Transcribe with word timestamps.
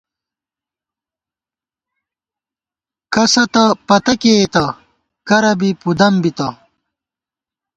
کسہ 3.13 3.43
تہ 3.53 3.63
پتہ 3.87 4.13
کېئېتہ، 4.21 4.65
کرہ 5.27 5.53
بی 5.59 5.69
پُدَم 5.81 6.13
بِتہ 6.21 6.47